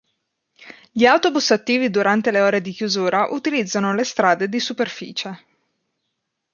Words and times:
Gli 0.89 1.05
autobus 1.05 1.51
attivi 1.51 1.91
durante 1.91 2.31
le 2.31 2.41
ore 2.41 2.59
di 2.61 2.71
chiusura 2.71 3.27
utilizzano 3.29 3.93
le 3.93 4.03
strade 4.03 4.49
di 4.49 4.59
superficie. 4.59 5.45